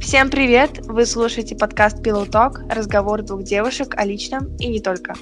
[0.00, 0.86] Всем привет!
[0.86, 5.14] Вы слушаете подкаст Pillow Talk, разговор двух девушек о личном и не только.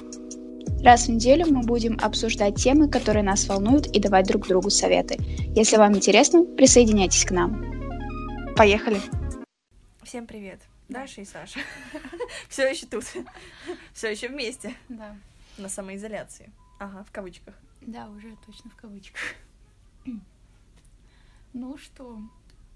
[0.83, 5.17] Раз в неделю мы будем обсуждать темы, которые нас волнуют, и давать друг другу советы.
[5.55, 8.55] Если вам интересно, присоединяйтесь к нам.
[8.55, 9.01] Поехали!
[10.03, 10.59] Всем привет!
[10.89, 11.59] Даша и Саша.
[12.47, 13.03] Все еще тут.
[13.93, 14.73] Все еще вместе.
[14.87, 15.17] Да.
[15.57, 16.51] На самоизоляции.
[16.79, 17.55] Ага, в кавычках.
[17.81, 19.21] Да, уже точно в кавычках.
[21.53, 22.19] Ну что,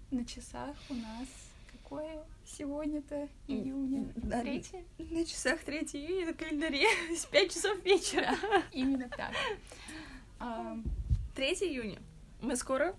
[0.10, 1.28] на часах у нас
[1.92, 4.10] какое сегодня-то июня?
[4.16, 4.86] Да, Третье?
[4.98, 6.88] На часах 3 июня на календаре
[7.18, 8.34] с 5 часов вечера.
[8.72, 9.34] Именно так.
[10.40, 10.78] А,
[11.36, 12.00] 3 июня.
[12.42, 12.96] Мы скоро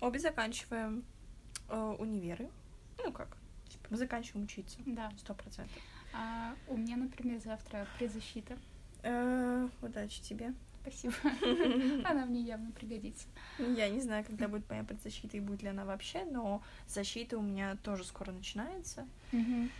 [0.00, 1.04] обе заканчиваем
[1.68, 2.50] э, универы.
[2.98, 3.36] Ну как?
[3.68, 4.78] Типа, мы заканчиваем учиться.
[4.86, 5.12] Да.
[5.18, 5.80] Сто процентов.
[6.12, 8.58] А у меня, например, завтра предзащита.
[9.04, 10.52] Э, Удачи тебе.
[10.82, 11.14] Спасибо.
[12.08, 13.26] Она мне явно пригодится.
[13.58, 17.42] Я не знаю, когда будет моя предзащита и будет ли она вообще, но защита у
[17.42, 19.06] меня тоже скоро начинается.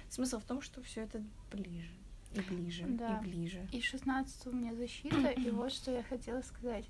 [0.09, 1.91] Смысл в том, что все это ближе
[2.34, 3.19] и ближе Да.
[3.19, 3.67] и ближе.
[3.72, 6.84] И 16 у меня защита, и вот что я хотела сказать.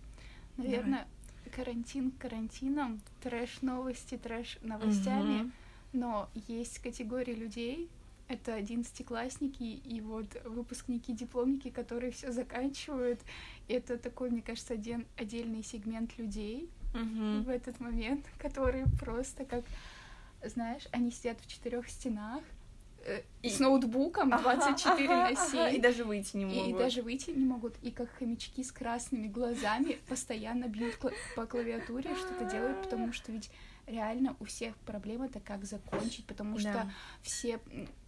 [0.56, 1.08] Наверное,
[1.56, 5.52] карантин карантином, трэш-новости, трэш-новостями, Мгм.
[5.94, 7.88] но есть категория людей,
[8.32, 13.20] это одиннадцатиклассники и вот выпускники, дипломники, которые все заканчивают.
[13.68, 17.42] Это такой, мне кажется, один отдельный сегмент людей Мгм.
[17.42, 19.64] в этот момент, которые просто как,
[20.44, 22.42] знаешь, они сидят в четырех стенах
[23.04, 25.76] э, И- с ноутбуком 24 Ага, на ага, 7.
[25.76, 26.68] И даже выйти не И, могут.
[26.68, 27.74] и даже выйти не могут.
[27.82, 33.30] И как хомячки с красными глазами постоянно бьют кла- по клавиатуре, что-то делают, потому что
[33.32, 33.50] ведь
[33.86, 36.60] реально у всех проблема это как закончить, потому Да.
[36.60, 37.58] что все,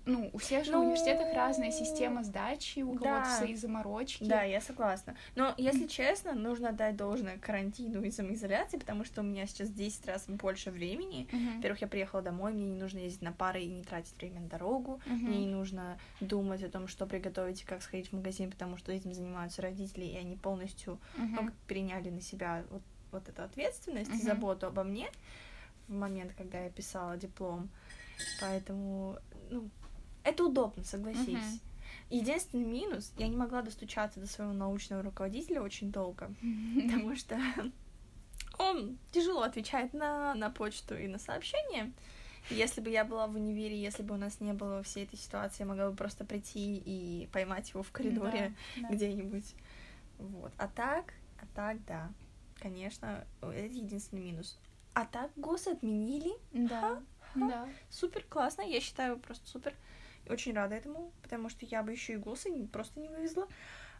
[0.06, 3.36] ну, у всех же в Ну, университетах разная система сдачи, у кого-то да.
[3.36, 4.24] свои заморочки.
[4.24, 5.16] Да, я согласна.
[5.34, 10.06] Но, если честно, нужно отдать должное карантину и самоизоляции, потому что у меня сейчас 10
[10.06, 11.28] раз больше времени.
[11.32, 11.56] Мгм.
[11.56, 14.48] Во-первых, я приехала домой, мне не нужно ездить на пары и не тратить время на
[14.48, 15.00] дорогу.
[15.06, 15.18] Мгм.
[15.26, 18.92] Мне не нужно думать о том, что приготовить и как сходить в магазин, потому что
[18.92, 21.46] этим занимаются родители, и они полностью ну, Мгм.
[21.46, 24.22] как переняли на себя вот, вот эту ответственность и Мгм.
[24.22, 25.08] заботу обо мне
[25.88, 27.68] в момент, когда я писала диплом.
[28.40, 29.16] Поэтому,
[29.50, 29.68] ну,
[30.24, 31.28] это удобно, согласись.
[31.28, 31.60] Мгм.
[32.10, 36.32] Единственный минус, я не могла достучаться до своего научного руководителя очень долго,
[36.82, 37.38] потому что
[38.58, 41.92] он тяжело отвечает на, на почту и на сообщения.
[42.50, 45.62] Если бы я была в универе, если бы у нас не было всей этой ситуации,
[45.62, 48.94] я могла бы просто прийти и поймать его в коридоре Да, да.
[48.94, 49.54] где-нибудь.
[50.18, 50.52] Вот.
[50.58, 52.10] А так, а так, да.
[52.60, 54.58] Конечно, это единственный минус.
[54.92, 56.32] А так ГОС отменили.
[56.52, 57.00] Да,
[57.34, 57.66] да.
[57.90, 59.74] Супер классно, я считаю просто супер.
[60.28, 62.16] Очень рада этому, потому что я бы еще и
[62.50, 63.46] не- просто не вывезла.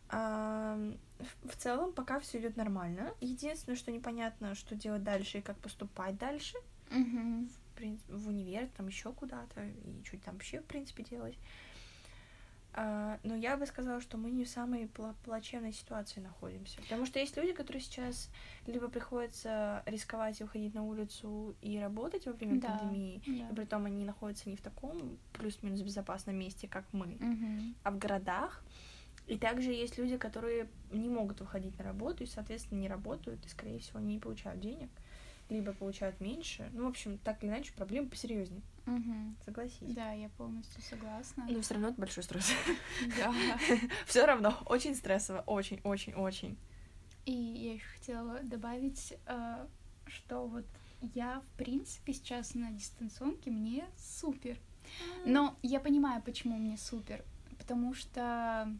[0.09, 0.77] А,
[1.19, 3.12] в- целом, пока все идет нормально.
[3.21, 6.57] Единственное, что непонятно, что делать дальше и как поступать дальше.
[6.91, 7.49] Мгм.
[7.49, 11.37] В, прин- в универ, там еще куда-то, и что там вообще, в принципе, делать.
[12.77, 16.81] А, но я бы сказала, что мы не в самой пла- плачевной ситуации находимся.
[16.83, 18.31] Потому что есть люди, которые сейчас
[18.67, 23.49] либо приходится рисковать и уходить на улицу и работать во время Да, пандемии, да.
[23.51, 27.75] и при том они находятся не в таком плюс-минус безопасном месте, как мы, Мгм.
[27.85, 28.65] а в городах.
[29.29, 33.49] И также есть люди, которые не могут выходить на работу и, соответственно, не работают, и,
[33.49, 34.91] скорее всего, не получают денег,
[35.49, 36.71] либо получают меньше.
[36.72, 39.37] Ну, в общем, так или иначе, проблема посерьезнее, Мгм.
[39.44, 39.94] согласись.
[39.94, 41.47] Да, я полностью согласна.
[41.49, 42.53] Но все равно это большой стресс.
[43.19, 43.32] Да.
[44.06, 46.56] Все равно очень стрессово, очень, очень, очень.
[47.27, 49.66] И я еще хотела добавить, э,
[50.06, 50.66] что вот
[51.00, 54.59] я, в принципе, сейчас на дистанционке, мне супер.
[55.25, 57.25] Но я понимаю, почему мне супер.
[57.59, 58.71] Потому что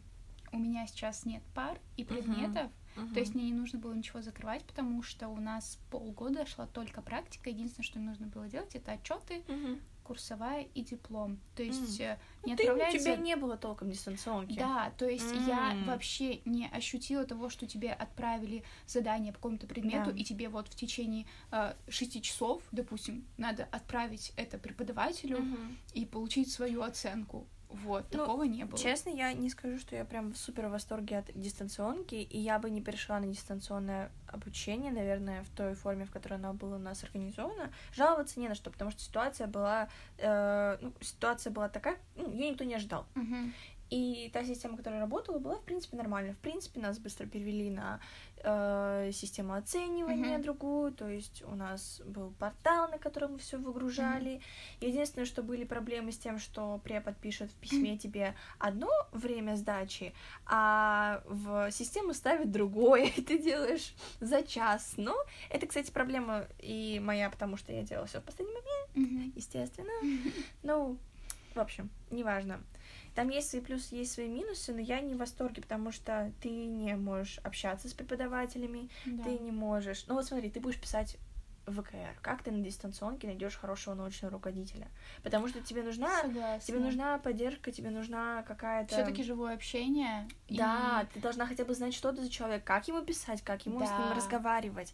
[0.51, 2.71] у меня сейчас нет пар и Мгм.
[2.95, 6.67] Предметов, то есть мне не нужно было ничего закрывать, потому что у нас полгода шла
[6.67, 7.49] только практика.
[7.49, 9.79] Единственное, что нужно было делать, это отчеты, Мгм.
[10.03, 11.39] курсовая и диплом.
[11.55, 12.99] То есть э, не Ну, ты- у отправляется...
[12.99, 14.57] тебя не было толком дистанционки.
[14.57, 15.85] Да, то есть я М.
[15.85, 20.17] вообще не ощутила того, что тебе отправили задание по какому-то предмету, Да.
[20.17, 25.77] и тебе вот в течение э, шести часов, допустим, надо отправить это преподавателю Мгм.
[25.93, 27.47] и получить свою оценку.
[27.69, 28.79] Вот, Ну, такого не было.
[28.79, 32.69] Честно, я не скажу, что я прям в супер восторге от дистанционки, и я бы
[32.69, 37.03] не перешла на дистанционное обучение, наверное, в той форме, в которой оно было у нас
[37.03, 37.71] организовано.
[37.93, 42.49] Жаловаться не на что, потому что ситуация была, э, ну, ситуация была такая, ну, ее
[42.49, 43.05] никто не ожидал.
[43.15, 43.53] Мгм.
[43.91, 46.33] И та система, которая работала, была, в принципе, нормальна.
[46.33, 47.99] В принципе, нас быстро перевели на
[48.43, 50.41] э, систему оценивания Мгм.
[50.43, 54.41] другую, то есть у нас был портал, на котором мы все выгружали.
[54.81, 60.13] Единственное, что были проблемы с тем, что препод пишет в письме тебе одно время сдачи,
[60.45, 64.93] а в систему ставит другое, и ты делаешь за час.
[64.97, 65.15] Но
[65.49, 68.65] это, кстати, проблема и моя, потому что я делала все в последний момент.
[68.95, 69.33] Мгм.
[69.35, 69.91] естественно.
[70.63, 70.97] Ну,
[71.53, 72.61] в общем, неважно.
[73.15, 76.49] Там есть свои плюсы, есть свои минусы, но я не в восторге, потому что ты
[76.49, 79.23] не можешь общаться с преподавателями, Да.
[79.23, 80.05] ты не можешь.
[80.07, 81.17] Ну вот смотри, ты будешь писать
[81.65, 82.19] ВКР.
[82.21, 84.87] Как ты на дистанционке найдешь хорошего научного руководителя?
[85.23, 86.59] Потому что тебе нужна, Согласна.
[86.59, 88.93] тебе нужна поддержка, тебе нужна какая-то.
[88.93, 90.27] все-таки живое общение.
[90.47, 93.65] и- Да, ты должна хотя бы знать, что это за человек, как ему писать, как
[93.65, 94.13] ему с ним Да.
[94.13, 94.93] разговаривать,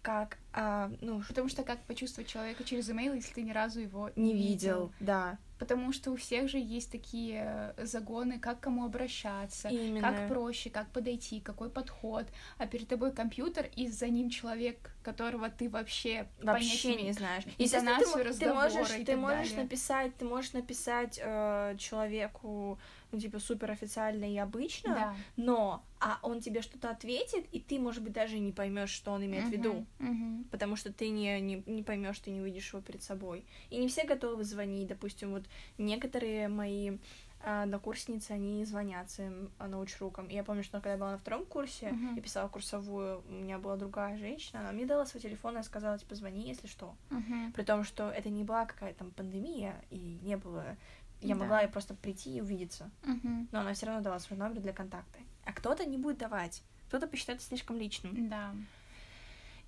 [0.00, 4.10] как, а, ну, Потому что как почувствовать человека через имейл, если ты ни разу его
[4.16, 5.38] не видел, да.
[5.58, 10.00] Потому что у всех же есть такие э, загоны, как кому обращаться, Именно.
[10.00, 12.26] как проще, как подойти, какой подход.
[12.58, 17.44] А перед тобой компьютер, и за ним человек, которого ты вообще, Вообще не знаешь.
[17.58, 19.62] Естественно, ты, мо- ты разговора можешь, и ты можешь далее.
[19.62, 22.78] написать, ты можешь написать э, человеку,
[23.12, 25.14] ну типа супер официально и обычно, Да.
[25.36, 29.24] но а он тебе что-то ответит, и ты, может быть, даже не поймешь, что он
[29.24, 29.86] имеет в виду.
[29.98, 30.44] Мгм.
[30.50, 33.44] потому что ты не, не, не поймешь, ты не увидишь его перед собой.
[33.70, 34.88] И не все готовы звонить.
[34.88, 35.44] Допустим, вот
[35.78, 36.98] некоторые мои
[37.44, 40.26] а, однокурсницы, они звонят своим а, научрукам.
[40.28, 42.14] И я помню, что когда я была на втором курсе, Мгм.
[42.16, 45.98] я писала курсовую, у меня была другая женщина, она мне дала свой телефон и сказала,
[45.98, 46.94] типа, звони, если что.
[47.10, 47.52] Мгм.
[47.52, 50.76] При том, что это не была какая-то там пандемия, и не было...
[51.22, 51.40] Я Да.
[51.42, 52.90] могла просто прийти и увидеться.
[53.04, 53.48] Мгм.
[53.52, 55.18] Но она все равно дала свой номер для контакта.
[55.44, 56.62] А кто-то не будет давать.
[56.88, 58.28] Кто-то посчитает это слишком личным.
[58.28, 58.54] Да.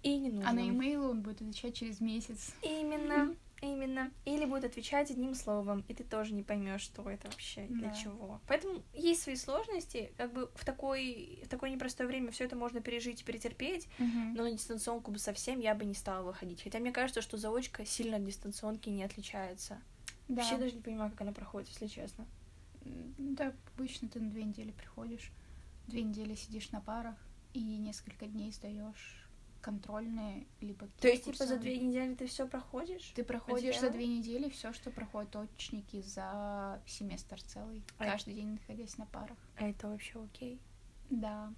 [0.03, 0.51] И не нужно.
[0.51, 2.55] А на имейл он будет отвечать через месяц.
[2.63, 4.11] Именно, именно.
[4.27, 7.95] Или будет отвечать одним словом, и ты тоже не поймешь, что это вообще, для Да.
[7.95, 8.41] чего.
[8.47, 12.81] Поэтому есть свои сложности, как бы в, такой, в такое непростое время все это можно
[12.83, 14.35] пережить и перетерпеть, Мгм.
[14.35, 16.63] но на дистанционку бы совсем я бы не стала выходить.
[16.63, 19.81] Хотя мне кажется, что заочка сильно от дистанционки не отличается.
[20.29, 20.43] Да.
[20.43, 22.27] Вообще даже не понимаю, как она проходит, если честно.
[22.85, 25.31] Да, обычно ты на две недели приходишь,
[25.87, 27.17] две недели сидишь на парах
[27.53, 29.25] и несколько дней сдаешь
[29.65, 33.13] контрольные, либо То есть, типа, за две недели ты все проходишь?
[33.15, 38.53] Ты проходишь за две недели все, что проходят точники за семестр целый, А каждый день
[38.53, 39.39] находясь на парах.
[39.57, 40.61] А это вообще окей?
[41.09, 41.51] Да.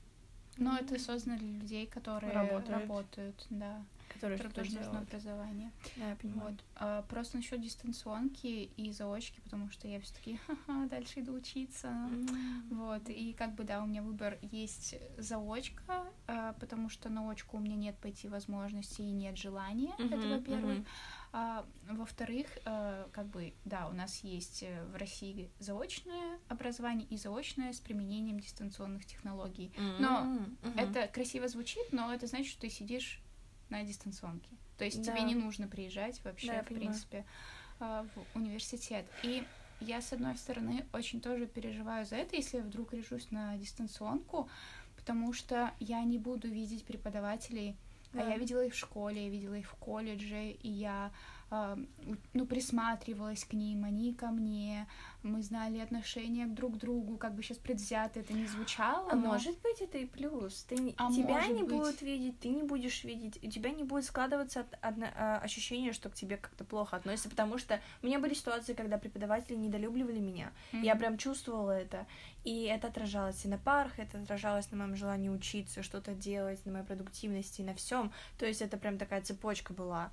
[0.56, 2.68] Но это создано для людей, которые Работают.
[2.70, 5.08] работают, да, Которые делают.
[5.08, 5.72] образование.
[5.96, 6.50] Да, я понимаю.
[6.50, 6.64] Вот.
[6.76, 10.38] А, просто насчет дистанционки и заочки, потому что я все-таки
[10.90, 11.94] дальше иду учиться.
[12.70, 17.58] Вот, и как бы, да, у меня выбор есть заочка, а, потому что на очку
[17.58, 20.78] у меня нет пойти возможности и нет желания, это Мгм, во-первых.
[21.38, 27.18] А, во-вторых, э, как бы, да, у нас есть э, в России заочное образование и
[27.18, 29.70] заочное с применением дистанционных технологий.
[29.98, 30.78] Но мгм.
[30.78, 33.20] Это красиво звучит, но это значит, что ты сидишь
[33.68, 34.48] на дистанционке.
[34.78, 35.12] То есть Да.
[35.12, 36.86] тебе не нужно приезжать вообще, Да, в понимаю.
[36.88, 37.26] принципе,
[37.80, 39.04] а, в университет.
[39.22, 39.46] И
[39.80, 44.48] я, с одной стороны, очень тоже переживаю за это, если я вдруг решусь на дистанционку,
[44.96, 47.76] потому что я не буду видеть преподавателей,
[48.16, 48.30] а Да.
[48.30, 51.10] я видела их в школе, я видела их в колледже, и я а,
[51.50, 54.86] ну, присматривалась к ним, они ко мне,
[55.22, 59.28] мы знали отношения друг к другу, как бы сейчас предвзято это не звучало, А но...
[59.28, 60.64] может быть, это и плюс.
[60.64, 61.70] Ты, А тебя не быть.
[61.70, 65.92] будут видеть, ты не будешь видеть, у тебя не будет складываться от- одно- а, ощущение,
[65.92, 70.18] что к тебе как-то плохо относятся, потому что у меня были ситуации, когда преподаватели недолюбливали
[70.18, 70.52] меня.
[70.72, 70.98] Я Мгм.
[70.98, 72.06] прям чувствовала это.
[72.44, 76.72] И это отражалось и на парах, это отражалось на моем желании учиться, что-то делать, на
[76.72, 78.12] моей продуктивности, на всем.
[78.38, 80.10] То есть это прям такая цепочка была.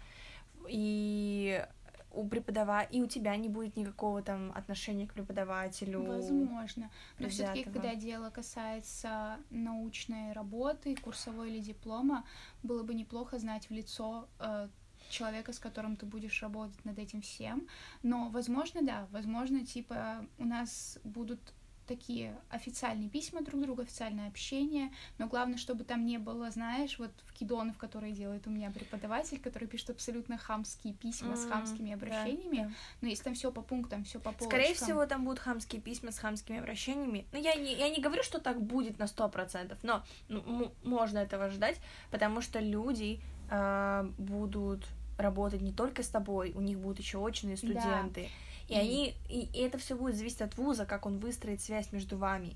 [0.69, 1.65] И
[2.13, 2.83] у преподава...
[2.83, 6.03] и у тебя не будет никакого там отношения к преподавателю.
[6.03, 6.91] Возможно.
[7.19, 12.23] Но все-таки, когда дело касается научной работы, курсовой или диплома,
[12.61, 14.69] было бы неплохо знать в лицо э,
[15.09, 17.67] человека, с которым ты будешь работать над этим всем.
[18.03, 21.39] Но, возможно, да, возможно, типа, у нас будут
[21.87, 27.11] такие официальные письма друг другу, официальное общение, но главное, чтобы там не было, знаешь, вот
[27.25, 31.89] в кидонов, которые делает у меня преподаватель, который пишет абсолютно хамские письма с М, хамскими
[31.89, 32.71] да, обращениями, да.
[33.01, 34.49] но если там все по пунктам, все по полочкам.
[34.49, 37.27] Скорее всего, там будут хамские письма с хамскими обращениями.
[37.31, 41.19] Но я не, я не говорю, что так будет на сто процентов, но ну, можно
[41.19, 41.79] этого ждать,
[42.11, 44.87] потому что люди а, будут
[45.17, 48.29] работать не только с тобой, у них будут еще очные студенты.
[48.67, 52.17] И, они, и, и это все будет зависеть от вуза, как он выстроит связь между
[52.17, 52.55] вами.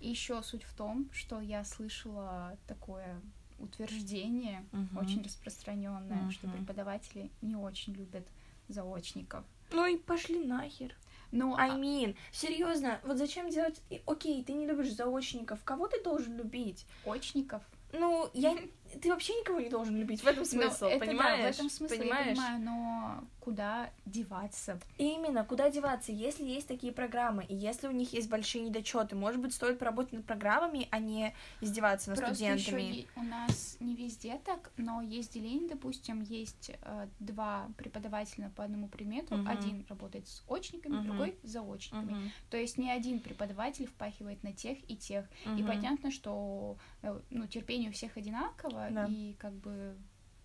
[0.00, 3.20] И еще суть в том, что я слышала такое
[3.58, 4.96] утверждение, Мгм.
[4.98, 6.58] очень распространенное, что Мгм.
[6.58, 8.26] преподаватели не очень любят
[8.68, 9.44] заочников.
[9.72, 10.94] Ну и пошли нахер.
[11.30, 13.80] Ну, I а- mean, серьезно, вот зачем делать...
[14.06, 16.86] Окей, ты не любишь заочников, кого ты должен любить?
[17.04, 17.62] очников.
[17.92, 18.56] Ну, я,
[19.00, 20.20] ты вообще никого не должен любить.
[20.22, 21.44] В этом Ну, смысл, это да, понимаешь?
[21.56, 22.26] в этом смысле понимаешь?
[22.26, 24.78] я понимаю, но куда деваться?
[24.98, 29.40] Именно, куда деваться, если есть такие программы, и если у них есть большие недочеты, может
[29.40, 32.82] быть, стоит поработать над программами, а не издеваться над Просто студентами.
[32.82, 38.64] е- у нас не везде так, но есть деление, допустим, есть э, два преподавателя по
[38.64, 39.48] одному предмету, Мгм.
[39.48, 41.04] один работает с очниками, Мгм.
[41.04, 42.12] другой с заочниками.
[42.12, 42.30] Мгм.
[42.50, 45.24] То есть ни один преподаватель впахивает на тех и тех.
[45.44, 45.66] И Мгм.
[45.66, 49.06] понятно, что э, ну, терпение у всех одинаково, Да.
[49.08, 49.96] и как бы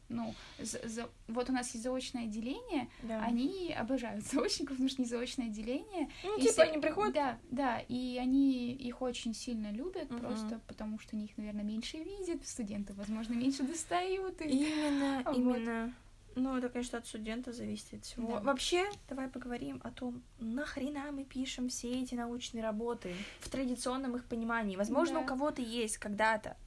[0.10, 3.24] ну, за- за- вот у нас есть заочное отделение, Да.
[3.24, 6.10] они обожают заочников, потому что не заочное отделение.
[6.24, 10.20] Ну, И типа, все- они приходят, Да, да, и они их очень сильно любят, Мгм.
[10.20, 14.40] просто потому что они их, наверное, меньше видят, студенты, возможно, меньше достают.
[14.42, 14.50] И...
[14.50, 15.38] Именно, Вот.
[15.38, 15.94] именно.
[16.36, 18.34] Ну, это, конечно, от студента зависит от всего.
[18.34, 18.40] Да.
[18.42, 24.25] Вообще, давай поговорим о том, нахрена мы пишем все эти научные работы в традиционном их
[24.25, 24.75] понимании.
[24.75, 25.22] Возможно, Да.
[25.22, 26.58] у кого-то есть когда-то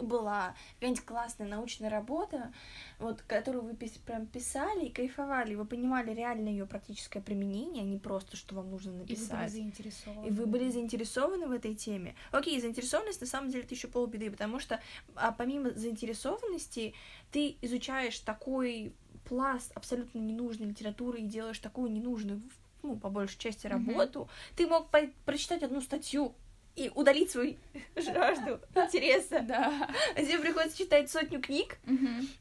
[0.00, 2.52] была какая-нибудь классная научная работа,
[2.98, 7.82] вот, которую вы пис- прям писали и кайфовали, и вы понимали реально ее практическое применение,
[7.82, 9.52] а не просто, что вам нужно И вы были написать.
[9.52, 10.26] заинтересованы.
[10.26, 12.14] И вы были заинтересованы в этой теме.
[12.32, 14.80] Окей, заинтересованность на самом деле это еще полбеды, потому что
[15.14, 16.94] а, помимо заинтересованности
[17.30, 18.94] ты изучаешь такой
[19.28, 22.40] пласт абсолютно ненужной литературы и делаешь такую ненужную,
[22.82, 24.28] ну, по большей части, работу.
[24.56, 26.34] Ты мог по- прочитать одну статью
[26.76, 27.56] и удалить свою
[27.96, 29.40] жажду интереса.
[29.40, 29.88] Да.
[30.14, 31.78] А тебе приходится читать сотню книг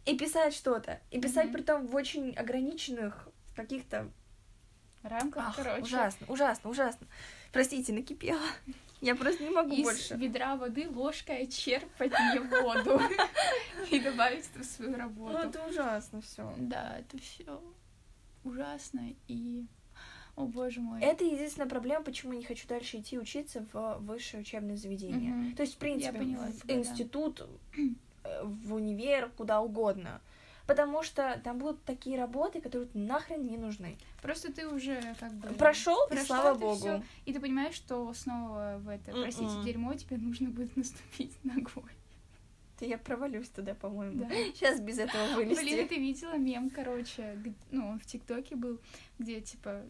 [0.05, 0.99] и писать что-то.
[1.11, 4.09] И писать при том в очень ограниченных каких-то
[5.01, 5.81] Рамках, Ах, короче.
[5.81, 7.07] ужасно, ужасно, ужасно.
[7.53, 8.41] Простите, накипела.
[9.01, 10.15] Я просто не могу Из больше.
[10.15, 12.99] ведра воды ложкой черпать не воду
[13.91, 15.37] и добавить это в свою Ну, работу.
[15.37, 16.53] это ужасно все.
[16.57, 17.61] Да, это все
[18.43, 19.65] ужасно и...
[20.39, 21.01] О, боже мой.
[21.01, 25.33] Это единственная проблема, почему я не хочу дальше идти учиться в высшее учебное заведение.
[25.33, 25.55] Мгм.
[25.55, 26.79] То есть, в принципе, поняла в тебя, да.
[26.79, 27.49] институт,
[28.23, 30.21] э, в универ, куда угодно.
[30.65, 33.97] Потому что там будут такие работы, которые нахрен не нужны.
[34.21, 35.49] Просто ты уже как бы...
[35.55, 36.75] Прошел, и слава богу.
[36.75, 39.65] всё, и ты понимаешь, что снова в это, простите, Мгм.
[39.65, 41.91] дерьмо тебе нужно будет наступить ногой.
[42.79, 44.23] Да я провалюсь туда, по-моему.
[44.23, 44.29] Да.
[44.55, 45.85] Сейчас без этого Блин, вылезти.
[45.85, 47.37] ты видела мем, короче,
[47.71, 48.79] ну, он в ТикТоке был,
[49.17, 49.83] где, типа,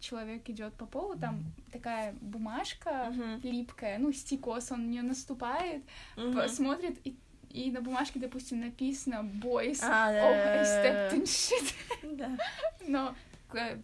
[0.00, 3.40] человек идет по полу, там такая бумажка Мгм.
[3.42, 5.82] липкая, ну, стикос, он на нее наступает,
[6.16, 7.16] п- смотрит, и,
[7.50, 11.74] и на бумажке, допустим, написано «Boys, А, да, oh, I stepped in shit»,
[12.16, 12.36] Да.
[12.88, 13.14] но
[13.54, 13.78] э,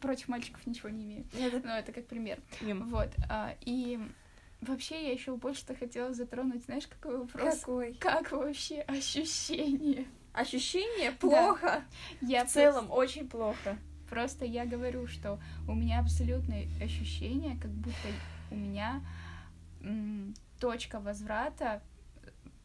[0.00, 1.24] против мальчиков ничего не имею.
[1.64, 2.38] Но это как пример.
[2.60, 3.08] Вот.
[3.30, 3.98] а, и
[4.60, 7.60] вообще я еще больше-то хотела затронуть, знаешь, какой вопрос?
[7.60, 7.94] Какой?
[7.94, 10.06] Как вообще ощущение?
[10.32, 11.84] Ощущение плохо.
[12.20, 13.76] Я В целом очень плохо.
[14.12, 18.08] Просто, я говорю, что у меня абсолютное ощущение, как будто
[18.50, 19.00] у меня
[20.60, 21.82] точка возврата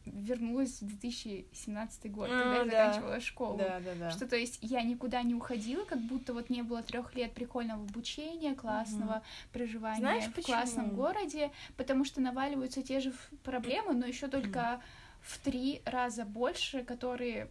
[0.04, 2.70] вернулась в 2017 год, когда я да.
[2.70, 3.56] заканчивала школу.
[3.56, 4.10] да, да.
[4.10, 7.82] Что, то есть, я никуда не уходила, как будто вот не было трех лет прикольного
[7.82, 10.54] обучения, классного проживания Знаешь, в почему?
[10.54, 14.82] классном городе, потому что наваливаются те же проблемы, но еще только
[15.22, 17.48] в три раза больше, которые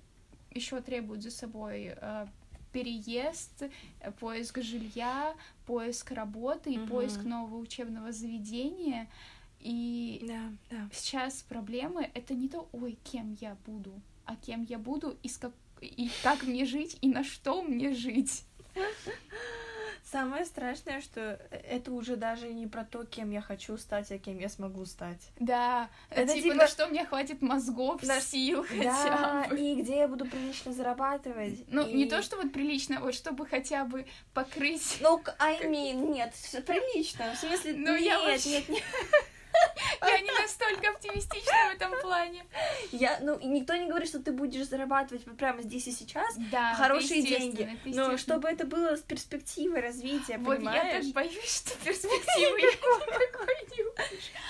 [0.52, 2.28] еще требуют за собой э,
[2.72, 3.64] переезд,
[4.00, 6.88] э, поиск жилья, поиск работы и Мгм.
[6.88, 9.08] поиск нового учебного заведения.
[9.60, 10.90] И Да, да.
[10.94, 13.92] сейчас проблемы это не то, ой, кем я буду,
[14.26, 15.54] а кем я буду и, с как...
[15.82, 18.44] и как мне жить, и на что мне жить.
[20.10, 24.40] Самое страшное, что это уже даже не про то, кем я хочу стать, а кем
[24.40, 25.20] я смогу стать.
[25.38, 28.94] Да, Это типа, типа- на что мне хватит мозгов, На- сил Да,
[29.44, 29.60] хотя бы.
[29.60, 31.66] и где я буду прилично зарабатывать.
[31.68, 34.98] Ну, не и- то, что вот прилично, вот чтобы хотя бы покрыть.
[35.02, 36.34] Ну, I mean, нет,
[36.66, 37.34] прилично.
[37.36, 38.84] В смысле, Ну, нет, я вообще- нет, нет.
[40.02, 42.46] Я не настолько оптимистична в этом плане.
[42.92, 47.22] Я, ну, никто не говорит, что ты будешь зарабатывать прямо здесь и сейчас Да, хорошие
[47.22, 47.78] деньги.
[47.86, 51.06] Но чтобы это было с перспективой развития, Вот я понимаешь?
[51.06, 52.62] так боюсь, что перспективы.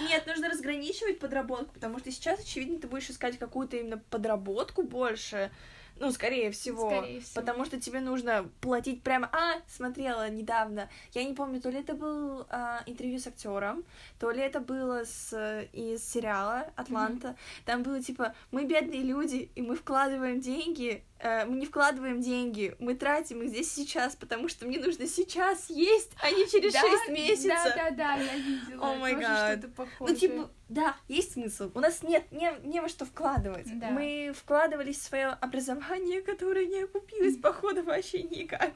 [0.01, 5.51] Нет, нужно разграничивать подработку, потому что сейчас, очевидно, ты будешь искать какую-то именно подработку больше.
[6.00, 6.89] Ну, скорее всего.
[6.89, 7.42] Скорее всего.
[7.42, 9.30] Потому что тебе нужно платить прямо...
[9.32, 10.89] А, смотрела недавно.
[11.13, 13.84] Я не помню, то ли это был а, интервью с актером,
[14.20, 17.36] то ли это было с, из сериала Атланта.
[17.66, 22.93] Там было типа, мы бедные люди, и мы вкладываем деньги, мы не вкладываем деньги, мы
[22.95, 27.09] тратим их здесь сейчас, потому что мне нужно сейчас есть, а не через Да, 6
[27.09, 27.50] месяцев.
[27.50, 28.91] Да, да, да, я видела.
[28.91, 29.65] О май гад.
[30.00, 31.71] Ну, типа, да, есть смысл.
[31.74, 33.67] У нас нет не, не во что вкладывать.
[33.79, 33.89] Да.
[33.89, 38.74] Мы вкладывались в свое образование, которое не окупилось, походу, вообще никак.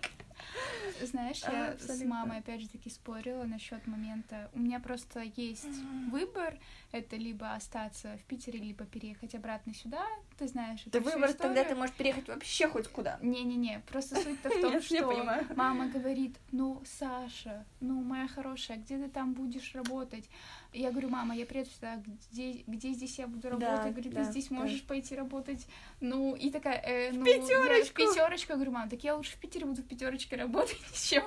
[1.01, 2.07] Знаешь, А, я с абсолютно.
[2.07, 4.49] мамой опять же таки спорила насчет момента.
[4.53, 5.65] У меня просто есть
[6.09, 6.57] выбор.
[6.91, 10.05] Это либо остаться в Питере, либо переехать обратно сюда.
[10.37, 13.17] Ты знаешь, Это всю выбор, тогда ты можешь переехать вообще хоть куда.
[13.21, 19.09] Не-не-не, просто суть-то в том, что мама говорит, ну, Саша, ну, моя хорошая, где ты
[19.09, 20.29] там будешь работать?
[20.73, 22.01] Я говорю, мама, я приеду сюда,
[22.31, 23.91] где, где здесь я буду Да, работать?
[23.91, 24.55] Говорит, да, ты здесь да.
[24.55, 25.67] можешь пойти работать?
[25.99, 27.93] Ну, и такая, э, ну, пятёрочку.
[28.03, 28.51] в пятерочку.
[28.53, 31.23] Я говорю, мам, так я лучше в Питере буду в пятерочке работать, чем...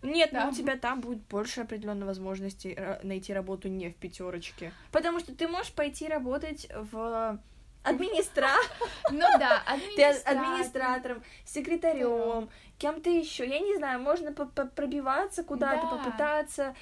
[0.00, 0.44] Нет, Да.
[0.44, 4.72] но у тебя там будет больше определенной возможности ра- найти работу не в пятерочке.
[4.92, 7.38] Потому что ты можешь пойти работать в
[7.82, 8.48] администра...
[9.10, 9.62] Ну да,
[9.96, 10.36] Ты администратор.
[10.36, 13.46] администратором, секретарем, кем-то еще.
[13.48, 15.96] Я не знаю, можно пробиваться куда-то, Да.
[15.96, 16.76] попытаться.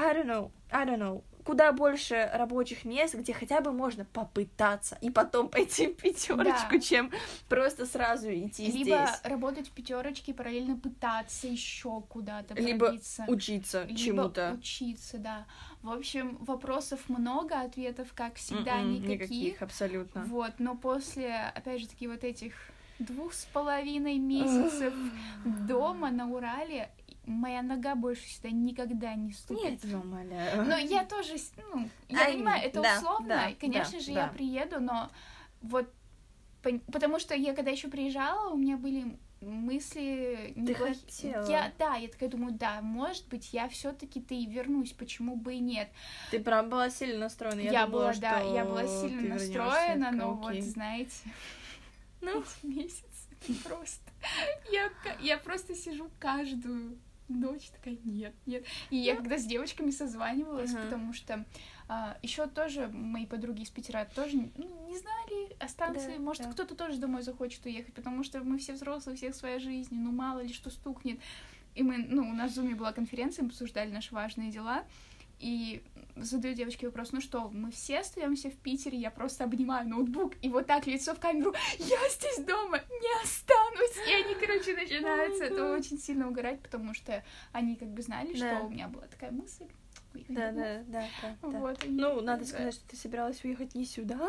[0.00, 1.24] I don't know, I don't know.
[1.44, 6.78] Куда больше рабочих мест, где хотя бы можно попытаться и потом пойти в пятерочку, Да.
[6.78, 7.10] чем
[7.48, 9.20] просто сразу идти Либо здесь.
[9.24, 13.24] работать в пятерочке и параллельно пытаться еще куда-то Либо пробиться.
[13.28, 14.56] Учиться Либо чему-то.
[14.58, 15.46] учиться, да.
[15.80, 19.30] В общем, вопросов много, ответов, как всегда, М-м, никаких.
[19.30, 20.24] Никаких, абсолютно.
[20.24, 22.52] Вот, но после, опять же таки, вот этих
[22.98, 24.92] двух с половиной месяцев
[25.66, 26.90] дома на Урале,
[27.28, 29.64] моя нога больше сюда никогда не ступит.
[29.64, 30.64] Нет, я умоляю.
[30.64, 31.36] Но я тоже,
[31.72, 34.20] ну, я Ай, понимаю, это да, условно, да, и, конечно да, же, да.
[34.22, 35.10] я приеду, но
[35.62, 35.92] вот
[36.92, 41.44] потому что я когда еще приезжала, у меня были мысли неплохие.
[41.48, 45.60] Я, да, я такая думаю, да, может быть, я все-таки ты вернусь, почему бы и
[45.60, 45.88] нет.
[46.30, 47.60] Ты прям была сильно настроена.
[47.60, 51.30] Я, Я, думала, была, да, я была сильно настроена, но вот, знаете,
[52.20, 52.42] Ну.
[52.62, 54.10] эти месяцы просто...
[54.72, 58.64] Я, я просто сижу каждую ночь такая, нет, нет.
[58.90, 60.84] И я когда с девочками созванивалась, Ага.
[60.84, 61.44] потому что
[62.22, 66.16] еще тоже мои подруги из Питера тоже ну, не знали о станции.
[66.16, 66.52] Да, Может, да.
[66.52, 70.12] кто-то тоже домой захочет уехать, потому что мы все взрослые, у всех своя жизнь, ну
[70.12, 71.18] мало ли что стукнет.
[71.74, 74.84] И мы, ну, у нас в Зуме была конференция, мы обсуждали наши важные дела.
[75.38, 75.82] И
[76.16, 80.48] задаю девочке вопрос, ну что, мы все остаемся в Питере, я просто обнимаю ноутбук, и
[80.48, 83.96] вот так лицо в камеру, я здесь дома не останусь.
[84.08, 88.32] И они, короче, начинают с этого очень сильно угорать, потому что они как бы знали,
[88.32, 88.56] Да.
[88.58, 89.66] что у меня была такая мысль.
[90.28, 91.36] Да, да, да, да.
[91.42, 91.48] да.
[91.60, 92.46] Вот, они Ну, надо да.
[92.46, 94.28] сказать, что ты собиралась уехать не сюда,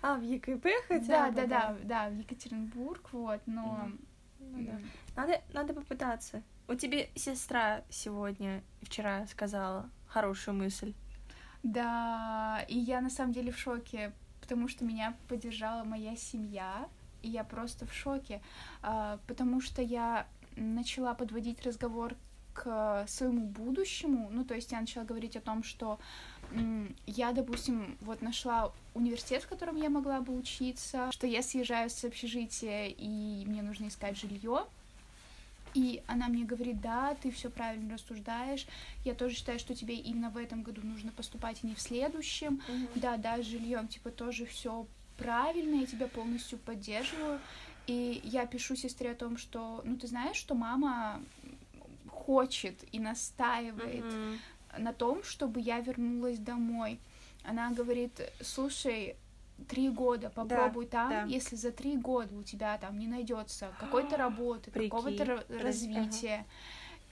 [0.00, 1.34] а в ЕКП хотя Да, бы.
[1.36, 3.90] да, да, да, в Екатеринбург, вот, но...
[4.38, 4.72] Ну да.
[4.72, 6.42] м, Надо, надо попытаться.
[6.66, 10.94] Вот тебе сестра сегодня, вчера сказала хорошую мысль.
[11.62, 16.88] Да, и я на самом деле в шоке, потому что меня поддержала моя семья,
[17.22, 18.40] и я просто в шоке,
[18.82, 22.14] а, потому что я начала подводить разговор
[22.52, 25.98] к своему будущему, ну, то есть я начала говорить о том, что
[27.06, 32.04] я, допустим, вот нашла университет, в котором я могла бы учиться, что я съезжаю с
[32.04, 34.66] общежития, и мне нужно искать жилье,
[35.74, 38.66] и она мне говорит, да, ты все правильно рассуждаешь.
[39.04, 42.62] Я тоже считаю, что тебе именно в этом году нужно поступать, а не в следующем.
[42.94, 44.86] Да, да, с жильем типа тоже все
[45.18, 47.40] правильно, я тебя полностью поддерживаю.
[47.86, 51.20] И я пишу сестре о том, что, ну, ты знаешь, что мама
[52.08, 54.40] хочет и настаивает Мгм.
[54.78, 56.98] на том, чтобы я вернулась домой.
[57.42, 59.16] Она говорит, слушай,
[59.68, 61.24] три года попробуй там, да.
[61.24, 66.44] если за три года у тебя там не найдется какой-то работы, какого-то ра- Раз- развития,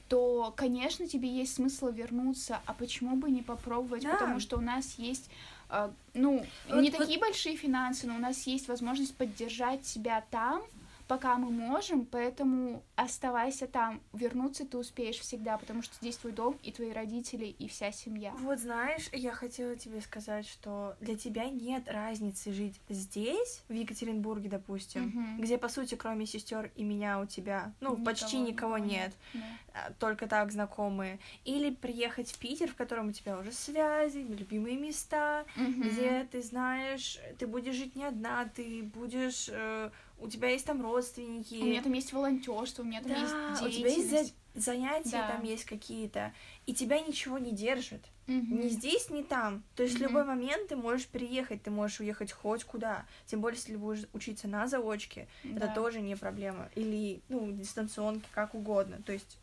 [0.09, 4.13] то, конечно, тебе есть смысл вернуться, а почему бы не попробовать, Да.
[4.13, 5.31] потому что у нас есть,
[5.71, 10.23] э, ну, Вот- не вот- такие большие финансы, но у нас есть возможность поддержать себя
[10.31, 10.63] там,
[11.09, 14.01] пока мы можем, поэтому оставайся там.
[14.13, 18.33] Вернуться ты успеешь всегда, потому что здесь твой дом и твои родители и вся семья.
[18.39, 24.49] Вот знаешь, я хотела тебе сказать, что для тебя нет разницы жить здесь, в Екатеринбурге,
[24.49, 25.41] допустим, Мгм.
[25.41, 29.41] где, по сути, кроме сестер и меня у тебя, ну, Никого- почти никого нет, Да.
[29.75, 31.19] а, только так знакомые.
[31.45, 35.83] Или приехать в Питер, в котором у тебя уже связи, любимые места, Мгм.
[35.83, 39.91] где ты знаешь, ты будешь жить не одна, ты будешь, э,
[40.23, 41.55] у тебя есть там родственники.
[41.61, 44.35] У меня там есть волонтерство, у меня там да, есть у тебя есть деятельность.
[44.55, 45.29] за- занятия Да.
[45.29, 46.33] там есть какие-то,
[46.67, 48.05] и тебя ничего не держит.
[48.29, 48.61] Мгм.
[48.61, 49.65] Ни здесь, ни там.
[49.75, 50.09] То есть в Мгм.
[50.09, 53.05] любой момент ты можешь переехать, ты можешь уехать хоть куда.
[53.27, 55.75] Тем более, если будешь учиться на заочке, это Да.
[55.75, 56.69] тоже не проблема.
[56.77, 59.03] Или, ну, дистанционки, как угодно.
[59.05, 59.39] То есть,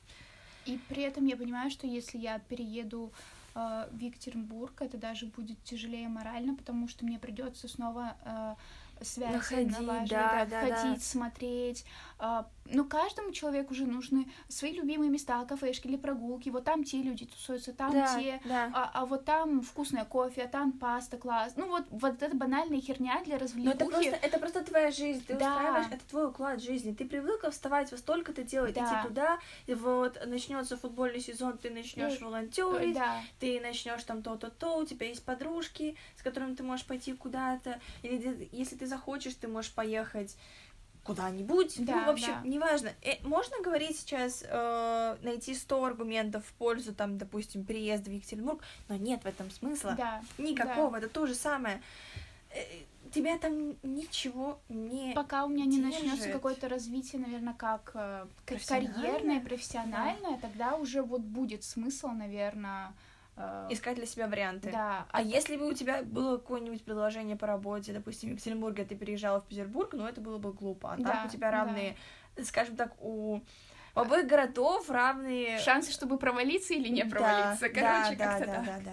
[0.66, 3.12] И при этом я понимаю, что если я перееду
[3.56, 8.56] э, в Екатеринбург, это даже будет тяжелее морально, потому что мне придется снова э,
[9.06, 11.06] связи Находить, налаживать, да, да, да, ходить, да.
[11.06, 11.86] смотреть.
[12.18, 16.50] А, Ну, каждому человеку уже нужны свои любимые места, кафешки или прогулки.
[16.50, 18.72] Вот там те люди тусуются, там Да, те, да.
[18.76, 21.54] а, а вот там вкусное кофе, а там паста класс.
[21.56, 23.76] Ну вот, вот это банальная херня для Но развлекухи.
[23.76, 25.48] это просто, это просто твоя жизнь, ты Да.
[25.54, 26.94] устраиваешь, это твой уклад жизни.
[26.94, 28.84] Ты привыкла вставать во столько-то делать, Да.
[28.86, 34.22] идти туда, и вот начнется футбольный сезон, ты начнешь Э, волонтерить, Да, ты начнешь там
[34.22, 38.86] то-то, то, у тебя есть подружки, с которыми ты можешь пойти куда-то, или если ты
[38.90, 40.36] захочешь, ты можешь поехать
[41.04, 41.84] куда-нибудь.
[41.86, 42.48] Да, ну, в общем, да.
[42.48, 42.92] неважно.
[43.02, 48.62] Э, можно говорить сейчас, э, найти 100 аргументов в пользу, там, допустим, переезда в Екатеринбург,
[48.90, 49.96] но нет в этом смысла.
[49.98, 50.22] да.
[50.38, 51.82] Никакого, это то же самое.
[52.52, 52.60] Э,
[53.12, 55.14] Тебя там ничего не...
[55.16, 56.34] Пока у меня не начнется держит.
[56.34, 58.94] какое-то развитие, наверное, как э, Профессиональное?
[58.94, 62.94] карьерное, профессиональное, тогда уже вот будет смысл, наверное.
[63.40, 64.72] Э, искать для себя варианты.
[64.72, 68.86] Да, А если бы у тебя было какое-нибудь предложение по работе, допустим, в Екатеринбурге, а
[68.86, 70.94] ты переезжала в Петербург, ну это было бы глупо.
[70.94, 71.58] А Да, так у тебя да.
[71.58, 71.96] равные,
[72.44, 73.42] скажем так, у
[73.96, 75.58] у обоих городов равные...
[75.60, 78.66] шансы, чтобы провалиться или не Да, провалиться, короче, да, как-то да, так.
[78.66, 78.92] да, да, да.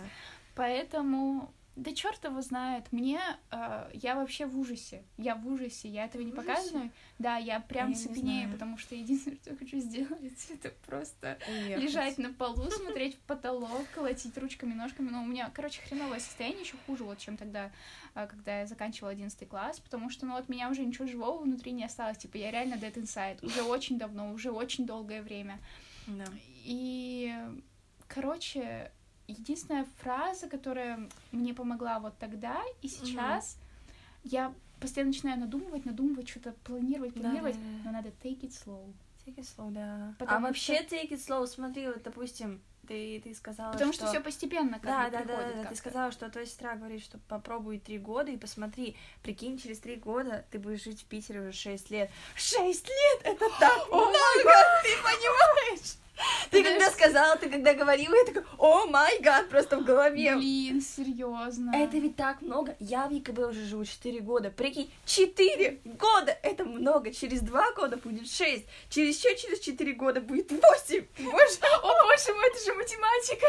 [0.54, 6.06] Поэтому, да черт его знает, мне, э, я вообще в ужасе, я в ужасе, я
[6.06, 6.48] этого не В ужасе?
[6.48, 10.72] показываю, да, я прям Я не цепенею, потому что единственное, что я хочу сделать, это
[10.86, 11.84] просто Уехать.
[11.84, 15.10] лежать на полу, смотреть в потолок, колотить ручками, ножками.
[15.10, 17.70] Но у меня, короче, хреновое состояние еще хуже, вот, чем тогда,
[18.14, 21.72] а, когда я заканчивала 11 класс, потому что, ну, от меня уже ничего живого внутри
[21.72, 22.16] не осталось.
[22.16, 23.44] Типа, я реально dead inside.
[23.44, 25.58] Уже очень давно, уже очень долгое время.
[26.06, 26.24] Да.
[26.64, 27.34] И,
[28.08, 28.90] короче,
[29.28, 33.58] единственная фраза, которая мне помогла вот тогда и сейчас,
[34.24, 37.84] я постоянно начинаю надумывать, надумывать, что-то планировать, Да, планировать, да, да.
[37.84, 38.92] но надо take it slow.
[39.24, 40.10] Take it slow, да.
[40.10, 44.20] а Потому вообще take it slow, смотри, вот, допустим, ты, ты сказала, Потому что все
[44.20, 45.68] постепенно как Да, да, да, да, да.
[45.68, 49.96] Ты сказала, что твоя сестра говорит, что попробуй три года и посмотри, прикинь, через три
[49.96, 52.10] года ты будешь жить в Питере уже шесть лет.
[52.36, 53.20] Шесть лет!
[53.24, 54.12] Это так много!
[54.82, 55.96] Ты понимаешь?
[56.50, 60.34] Ты когда сказала, ты когда говорила, я такая, о май гад, просто в голове.
[60.36, 61.72] Блин, серьезно.
[61.74, 62.76] Это ведь так много.
[62.78, 64.50] Я в ЕКБ уже живу 4 года.
[64.50, 66.36] Прикинь, 4 года!
[66.42, 67.12] Это много.
[67.12, 68.64] Через 2 года будет 6.
[68.88, 70.60] Через еще через 4 года будет 8.
[71.18, 73.46] Боже, О боже мой, это же математика.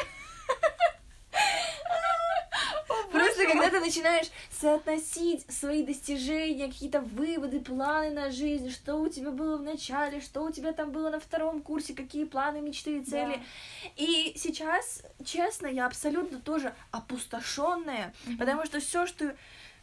[3.48, 9.58] Когда ты начинаешь соотносить свои достижения, какие-то выводы, планы на жизнь, что у тебя было
[9.58, 13.42] в начале, что у тебя там было на втором курсе, какие планы, мечты и цели.
[13.96, 18.38] И сейчас, честно, я абсолютно тоже опустошенная, Мгм.
[18.38, 19.36] потому что все, что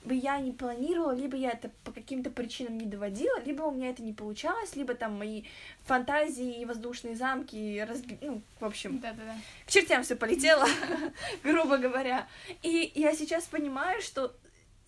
[0.04, 3.90] бы я не планировала, либо я это по каким-то причинам не доводила, либо у меня
[3.90, 5.44] это не получалось, либо там мои
[5.82, 8.18] фантазии и воздушные замки разби...
[8.20, 9.36] ну, в общем, Да-да-да.
[9.66, 10.66] к чертям все полетело,
[11.42, 12.26] грубо говоря.
[12.62, 14.34] И я сейчас понимаю, что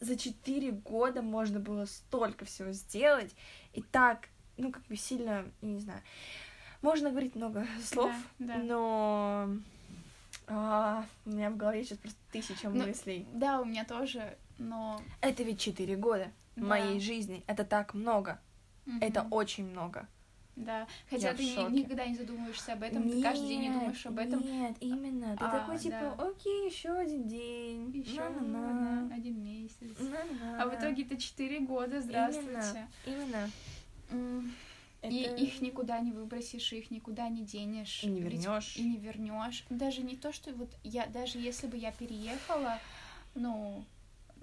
[0.01, 3.35] за четыре года можно было столько всего сделать,
[3.73, 6.03] и так, ну, как бы сильно, не знаю,
[6.83, 8.63] можно говорить много слов, Да, да.
[8.63, 9.49] но
[10.49, 13.27] а, у меня в голове сейчас просто тысяча Ну, мыслей.
[13.33, 15.01] Да, у меня тоже, но...
[15.21, 16.65] Это ведь четыре года Да.
[16.67, 18.41] моей жизни, это так много,
[19.01, 19.33] это Мгм.
[19.33, 20.07] очень много.
[20.57, 24.07] Да, хотя Я ты никогда не задумываешься об этом, ты каждый день не Нет, думаешь
[24.07, 24.41] об этом.
[24.41, 25.37] Нет, именно.
[25.37, 26.29] Ты А, такой типа, да.
[26.29, 27.91] окей, еще один день.
[27.91, 29.15] Еще на-на-на.
[29.15, 29.99] один месяц.
[29.99, 30.63] На-на-на.
[30.63, 32.89] А в итоге это четыре года, здравствуйте.
[33.05, 33.51] Именно.
[35.03, 38.03] М, И Это- их никуда не выбросишь, их никуда не денешь.
[38.03, 38.77] И не вернешь.
[38.77, 39.65] И не вернешь.
[39.71, 42.79] Даже не то, что вот я, даже если бы я переехала,
[43.35, 43.85] ну,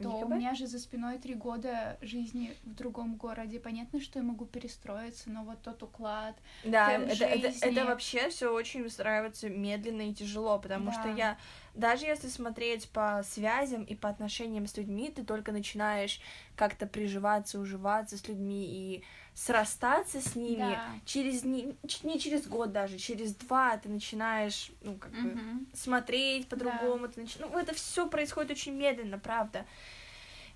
[0.01, 0.31] то у ЕКБ?
[0.31, 3.59] меня же за спиной три года жизни в другом городе.
[3.59, 6.35] Понятно, что я могу перестроиться, но вот тот уклад.
[6.63, 7.67] Да, это, это, жизни.
[7.67, 11.09] это вообще все очень устраивается медленно и тяжело, потому что Да.
[11.15, 11.37] я,
[11.75, 16.19] даже если смотреть по связям и по отношениям с людьми, ты только начинаешь
[16.55, 19.03] как-то приживаться, уживаться с людьми и
[19.35, 20.57] срастаться с ними.
[20.59, 20.85] Да.
[21.05, 25.67] Через не, не через год даже, через два ты начинаешь, ну, как бы, Мгм.
[25.73, 27.07] смотреть по-другому.
[27.07, 29.65] ты нач- Ну, это все происходит очень медленно, правда.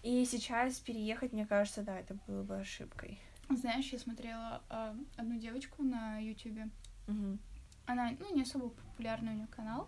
[0.04, 3.20] И сейчас переехать, мне кажется, да, это было бы ошибкой.
[3.50, 6.70] Знаешь, я смотрела а, одну девочку на Ютубе.
[7.08, 7.40] Мгм.
[7.86, 9.88] Она, ну, не особо популярный у нее канал.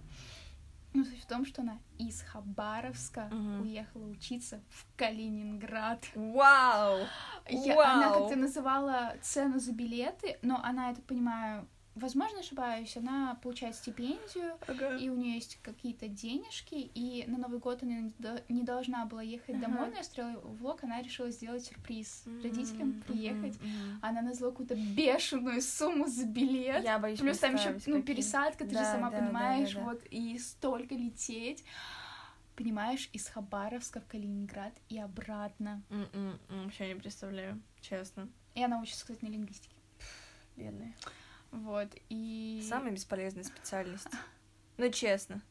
[0.93, 3.61] Но суть в том, что она из Хабаровска Мгм.
[3.61, 6.03] уехала учиться в Калининград.
[6.15, 6.99] Вау!
[7.47, 8.19] Я- она Вау!
[8.21, 11.67] как-то называла цену за билеты, но она, я так понимаю,
[11.99, 14.97] возможно, ошибаюсь, она получает стипендию, Ага.
[14.97, 19.05] и у нее есть какие-то денежки, и на Новый год она не до- не должна
[19.05, 19.61] была ехать Ага.
[19.61, 23.61] домой, но я строила влог, она решила сделать сюрприз Мгм, родителям, приехать.
[23.61, 23.99] мгм.
[24.01, 26.83] Она назвала какую-то бешеную сумму за билет.
[26.83, 29.79] Я боюсь Плюс там еще ну, пересадка, ты же Да, сама да, да, понимаешь, да,
[29.79, 29.85] да.
[29.85, 31.63] вот, и столько лететь.
[32.55, 35.81] понимаешь, из Хабаровска в Калининград и обратно.
[35.89, 38.27] М-м, м, Вообще не представляю, честно.
[38.53, 39.75] И она учится, кстати, на лингвистике.
[40.57, 40.93] Бедная.
[41.51, 42.65] Вот, и...
[42.67, 44.07] Самая бесполезная специальность.
[44.77, 45.41] Ну, честно.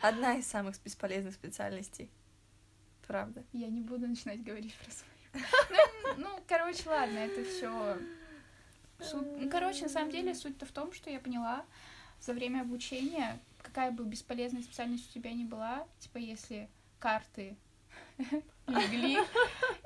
[0.00, 2.10] Одна из самых бесполезных специальностей.
[3.06, 3.44] Правда.
[3.52, 5.12] Я не буду начинать говорить про свою.
[5.70, 7.98] Ну, ну, короче, ладно, это все.
[9.12, 11.64] Ну, короче, на самом деле, суть-то в том, что я поняла
[12.20, 17.56] за время обучения, какая бы бесполезная специальность у тебя ни была, типа, если карты
[18.66, 19.18] легли,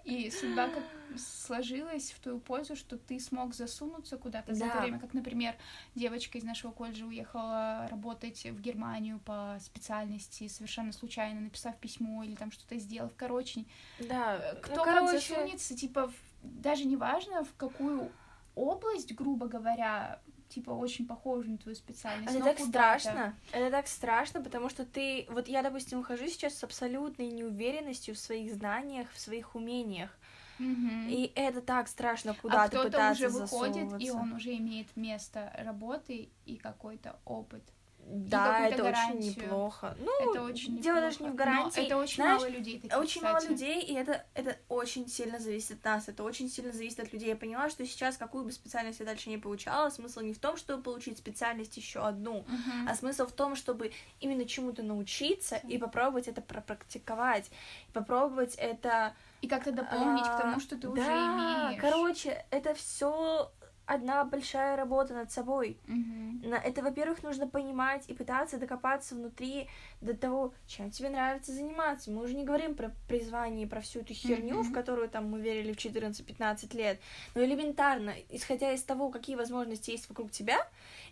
[0.07, 0.85] и судьба как
[1.19, 4.81] сложилась в твою пользу, что ты смог засунуться куда-то за это Да.
[4.81, 5.55] время, как, например,
[5.95, 12.35] девочка из нашего колледжа уехала работать в Германию по специальности, совершенно случайно написав письмо или
[12.37, 13.13] там что-то сделав.
[13.17, 13.65] Короче,
[13.99, 18.13] Да, кто ну, короче, засунется, типа, в- даже не важно, в какую
[18.55, 22.35] область, грубо говоря, типа, очень похожа на твою специальность.
[22.35, 23.35] Это так страшно.
[23.53, 25.27] Это так страшно, потому что ты...
[25.31, 30.11] Вот я, допустим, ухожу сейчас с абсолютной неуверенностью в своих знаниях, в своих умениях.
[30.59, 31.09] Мгм.
[31.09, 36.31] И это так страшно а куда-то кто-то уже выходит, и он уже имеет место работы
[36.47, 37.63] и какой-то опыт.
[38.09, 39.19] Да, это гарантию.
[39.19, 39.97] очень неплохо.
[39.99, 41.01] Ну, это очень дело неплохо.
[41.01, 41.83] даже не в Но гарантии.
[41.87, 43.53] это очень Знаешь, мало людей таких, Очень мало кстати.
[43.53, 47.31] людей, и это, это очень сильно зависит от нас, это очень сильно зависит от людей.
[47.31, 50.57] Я поняла, что сейчас, какую бы специальность я дальше не получала, смысл не в том,
[50.57, 52.89] чтобы получить специальность еще одну, Мгм.
[52.89, 53.91] а смысл в том, чтобы
[54.21, 57.51] именно чему-то научиться и попробовать это пропрактиковать,
[57.93, 59.15] попробовать это...
[59.43, 61.81] И как-то дополнить к а, тому, что ты уже да, имеешь.
[61.81, 63.51] короче, это все
[63.87, 65.79] одна большая работа над собой.
[65.87, 69.69] На- Это, во-первых, нужно понимать и пытаться докопаться внутри
[70.01, 72.11] до того, чем тебе нравится заниматься.
[72.11, 74.65] Мы уже не говорим про призвание и про всю эту херню, Мгм.
[74.65, 77.01] в которую там мы верили в 14-15 лет,
[77.35, 80.59] но элементарно, исходя из того, какие возможности есть вокруг тебя,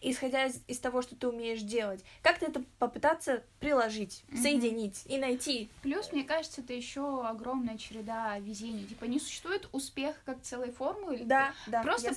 [0.02, 4.42] исходя из, из того, что ты умеешь делать, как-то это попытаться приложить, Мгм.
[4.42, 5.70] соединить и найти.
[5.82, 8.84] Плюс, мне кажется, это еще огромная череда везений.
[8.84, 11.20] Типа не существует успеха как целой формулы.
[11.24, 11.82] Да, да.
[11.82, 12.14] Просто я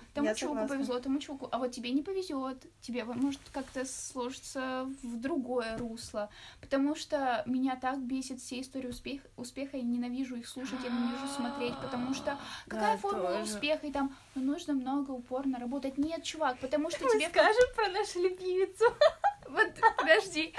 [0.00, 0.14] повезло.
[0.14, 0.76] Тому я чуваку согласна.
[0.76, 1.48] повезло, тому чуваку.
[1.52, 2.66] А вот тебе не повезет.
[2.80, 6.28] Тебе может как-то сложиться в другое русло.
[6.60, 9.76] Потому что меня так бесит все истории успех, успеха.
[9.76, 11.74] Я ненавижу их слушать, я ненавижу смотреть.
[11.80, 13.54] Потому что какая Да, формула тоже.
[13.54, 13.86] успеха?
[13.86, 15.98] И там ну, нужно много упорно работать.
[15.98, 17.28] Нет, чувак, потому что тебе...
[17.28, 18.84] Скажем про нашу любимицу.
[19.48, 20.52] Вот, подожди.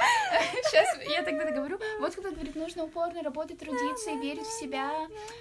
[0.64, 1.80] Сейчас я тогда договорю.
[2.00, 4.92] Вот кто говорит, нужно упорно работать, трудиться и верить в себя.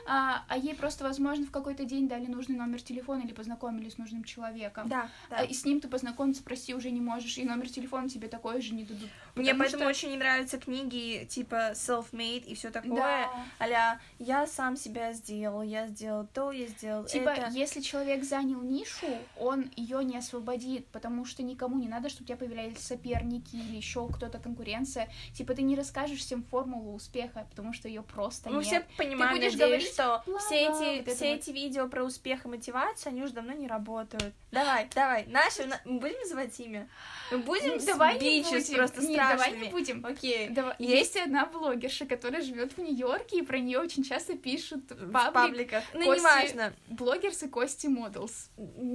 [0.06, 3.98] А, а ей просто, возможно, в какой-то день дали нужный номер телефона или познакомили с
[3.98, 4.88] нужным человеком.
[4.88, 8.28] Да, А, И с ним ты познакомиться, прости, уже не можешь, и номер телефона тебе
[8.28, 9.08] такой же не дадут.
[9.34, 12.94] Мне поэтому что- очень не нравятся книги типа self-made и все такое.
[12.96, 13.44] Да.
[13.60, 17.50] Аля, я сам себя сделал, я сделал то, я сделал Типа, это.
[17.50, 19.06] если человек занял нишу,
[19.38, 23.76] он ее не освободит, потому что никому не надо, чтобы у тебя появлялись соперники или
[23.76, 25.08] еще кто-то конкуренция.
[25.34, 28.66] Типа, ты не расскажешь всем формулу успеха, потому что ее просто Мы нет.
[28.66, 31.38] все понимаем, будешь надеюсь, говорить что бла-бла, все эти, вот все вот.
[31.40, 34.34] эти видео про успех и мотивацию, они уже давно не работают.
[34.50, 36.88] Давай, давай, наши, на- мы будем называть имя?
[37.30, 38.74] Мы будем Ну, давай не будем.
[38.76, 40.04] просто Не, давай не будем.
[40.06, 40.48] Окей.
[40.50, 41.14] Давай- Есть?
[41.14, 45.12] Есть одна блогерша, которая живет в Нью-Йорке, и про нее очень часто пишут в В
[45.12, 45.84] паблик пабликах.
[45.94, 46.72] Ну, Кости- неважно.
[46.88, 48.50] блогерс и Кости Моделс.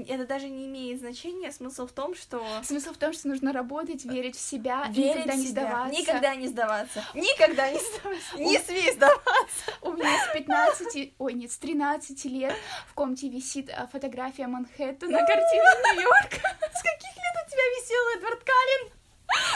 [0.07, 1.51] Это даже не имеет значения.
[1.51, 2.43] Смысл в том, что...
[2.63, 5.99] Смысл в том, что нужно работать, верить в себя, Верить никогда не сдаваться.
[5.99, 7.05] Никогда не сдаваться.
[7.13, 8.37] Никогда не сдаваться.
[8.37, 9.63] Не смей сдаваться.
[9.81, 12.55] У меня с 15, ой, нет, с 13 лет
[12.87, 16.37] в комнате висит а, фотография Манхэттена, картина Нью-Йорка.
[16.37, 18.91] С каких лет у тебя висел Эдвард Каллен?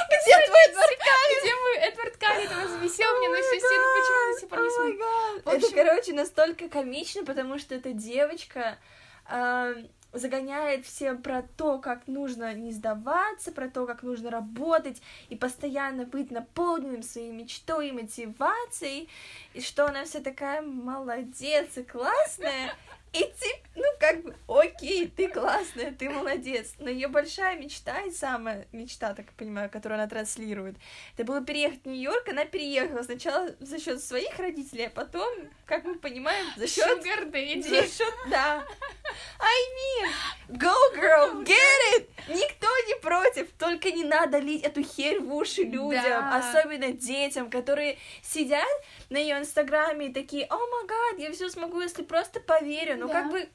[0.07, 1.41] Где твой Эдвард Каллен?
[1.41, 2.63] Где мой Эдвард Каллен?
[2.63, 5.41] Он зависел мне на всю стену, почему до сих пор не.
[5.41, 8.77] В Это, короче, настолько комично, потому что эта девочка
[9.29, 15.35] эм, загоняет всем про то, как нужно не сдаваться, про то, как нужно работать и
[15.35, 19.09] постоянно быть наполненным своей мечтой и мотивацией,
[19.53, 22.73] и что она вся такая молодец и классная.
[23.15, 26.73] И ты, ну, как бы, окей, ты классная, ты молодец.
[26.79, 30.75] Но ее большая мечта и самая мечта, так я понимаю, которую она транслирует,
[31.15, 32.27] это было переехать в Нью-Йорк.
[32.29, 35.29] Она переехала сначала за счет своих родителей, а потом,
[35.65, 36.85] как мы понимаем, за счет
[37.63, 38.65] за счет, да.
[39.39, 41.55] I mean, go girl, get
[41.97, 42.09] it!
[42.27, 46.37] Никто не против, только не надо лить эту херь в уши людям, Да.
[46.39, 48.67] особенно детям, которые сидят
[49.09, 53.04] на ее инстаграме и такие, о май гад, я все смогу, если просто поверю.
[53.07, 53.21] Ну Да.
[53.21, 53.49] как бы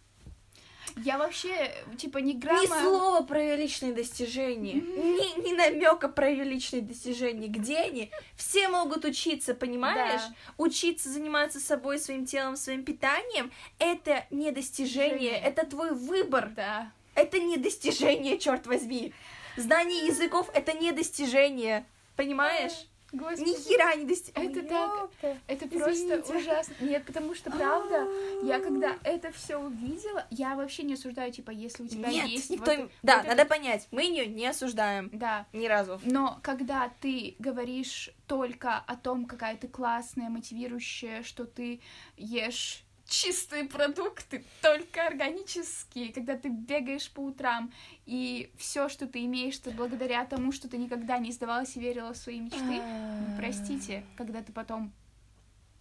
[0.96, 2.62] Я вообще, типа, ни грамма...
[2.62, 7.46] ни слова про ее личные достижения, ни, ни намека про ее личные достижения.
[7.46, 8.10] Где они?
[8.34, 10.20] Все могут учиться, понимаешь?
[10.20, 10.34] Да.
[10.58, 15.40] Учиться заниматься собой, своим телом, своим питанием это не достижение, Достижение.
[15.40, 16.50] это твой выбор.
[16.56, 16.90] Да.
[17.14, 19.12] Это не достижение, черт возьми.
[19.56, 21.86] Знание языков это не достижение.
[22.16, 22.86] Понимаешь?
[23.12, 23.48] Господи.
[23.48, 24.42] Ни хера не достигла.
[24.42, 25.10] Это так,
[25.46, 26.74] это просто ужасно.
[26.80, 28.06] Нет, потому что правда,
[28.44, 32.50] я когда это все увидела, я вообще не осуждаю, типа, если у тебя Нет, есть
[32.50, 32.74] никто...
[32.74, 35.10] вот- Да, вот надо это- понять, мы ее не осуждаем.
[35.12, 36.00] Да, Ни разу.
[36.04, 41.80] но когда ты говоришь только о том, какая ты классная, мотивирующая, что ты
[42.16, 47.72] ешь чистые продукты, только органические, когда ты бегаешь по утрам,
[48.06, 52.14] и все, что ты имеешь, это благодаря тому, что ты никогда не сдавалась и верила
[52.14, 52.60] в свои мечты.
[52.60, 54.92] Ну, простите, когда ты потом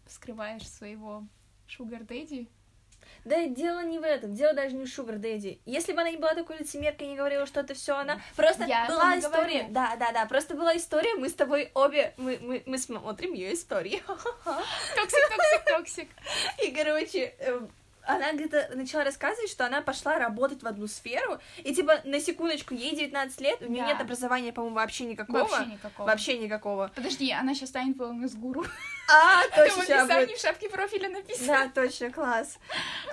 [0.07, 1.23] скрываешь своего
[1.67, 2.47] sugar daddy.
[3.25, 5.59] Да дело не в этом, дело даже не в sugar daddy.
[5.65, 8.65] Если бы она не была такой лицемеркой и не говорила, что это все она, просто
[8.65, 9.59] Я была история.
[9.61, 9.65] говорю.
[9.73, 13.53] Да, да, да, просто была история, мы с тобой обе, мы, мы, мы смотрим ее
[13.53, 14.01] истории.
[14.07, 16.09] Toxic, toxic, toxic.
[16.63, 17.69] И, короче, эм,
[18.03, 22.73] она где-то начала рассказывать, что она пошла работать в одну сферу, и, типа, на секундочку,
[22.73, 23.87] ей 19 лет, у нее Да.
[23.89, 25.39] нет образования, по-моему, вообще никакого.
[25.43, 26.07] Вообще никакого.
[26.07, 26.91] Вообще никакого.
[26.95, 28.65] Подожди, она сейчас станет wellness-гуру.
[29.11, 30.11] А, в точно, ща будет.
[30.11, 31.47] описании в шапке профиля написано.
[31.47, 32.57] Да, точно, класс.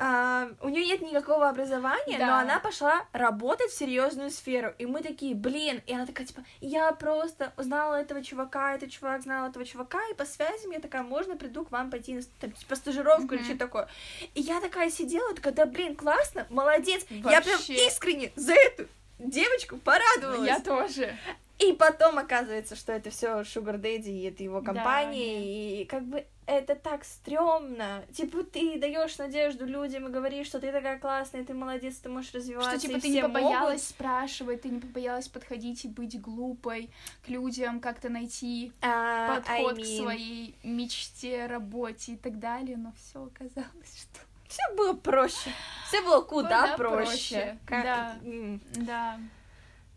[0.00, 4.74] А, у нее нет никакого образования, но она пошла работать в серьезную сферу.
[4.78, 9.22] И мы такие, блин, и она такая, типа, я просто узнала этого чувака, этот чувак
[9.22, 12.52] знал этого чувака, и по связям я такая, можно приду к вам пойти на там,
[12.52, 13.88] типа, стажировку или что-то такое.
[14.34, 17.04] И я такая сидела, такая, да блин, классно, молодец.
[17.08, 18.86] Я прям искренне за эту
[19.18, 20.46] девочку порадовалась.
[20.46, 21.16] Я тоже.
[21.58, 26.04] И потом оказывается, что это все Sugar Daddy, и это его Да, компания, и как
[26.04, 28.04] бы это так стрёмно.
[28.12, 32.34] Типа ты даешь надежду людям и говоришь, что ты такая классная, ты молодец, ты можешь
[32.34, 32.78] развиваться.
[32.78, 33.80] Что, типа, ты не побоялась могут.
[33.82, 36.90] спрашивать, ты не побоялась подходить и быть глупой
[37.24, 42.76] к людям, как-то найти А, подход I к mean, своей мечте, работе и так далее,
[42.76, 43.64] но все оказалось,
[44.12, 44.20] что...
[44.46, 45.50] Все было проще.
[45.88, 47.06] Все было куда Куда проще.
[47.06, 48.16] проще, Как- да.
[48.22, 48.60] м.
[48.76, 49.18] Да.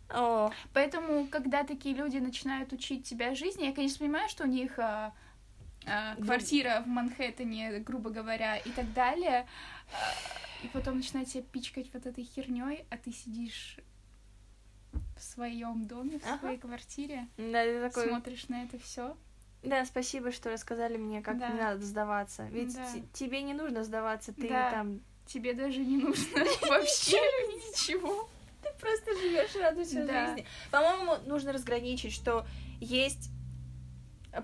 [0.09, 4.77] О, Поэтому, когда такие люди начинают учить тебя жизни, я, конечно, понимаю, что у них
[4.79, 5.13] а,
[5.85, 9.45] а, квартира в Манхэттене, грубо говоря, и так далее,
[9.93, 13.77] а, и потом начинают тебя пичкать вот этой херней, а ты сидишь
[15.17, 16.39] в своем доме, в Ага.
[16.39, 18.07] своей квартире, да, такой...
[18.09, 19.15] смотришь на это все.
[19.61, 21.49] Да, спасибо, что рассказали мне, как Да.
[21.49, 22.47] не надо сдаваться.
[22.49, 22.93] Ведь Да.
[22.93, 24.71] те- тебе не нужно сдаваться, ты Да.
[24.71, 28.27] там Тебе даже не нужно вообще ничего.
[28.79, 30.27] Просто живешь и радуешься Да.
[30.27, 30.45] жизни.
[30.71, 32.45] По-моему, нужно разграничить, что
[32.79, 33.29] есть